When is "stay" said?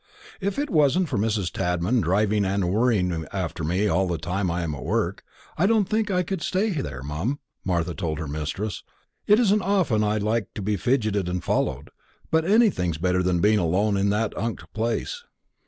6.41-6.71